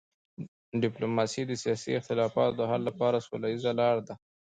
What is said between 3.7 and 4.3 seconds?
لار ده.